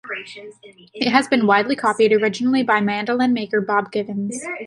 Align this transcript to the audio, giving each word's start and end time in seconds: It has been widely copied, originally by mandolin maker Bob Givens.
It 0.95 1.11
has 1.11 1.27
been 1.27 1.45
widely 1.45 1.75
copied, 1.75 2.11
originally 2.11 2.63
by 2.63 2.81
mandolin 2.81 3.33
maker 3.33 3.61
Bob 3.61 3.91
Givens. 3.91 4.43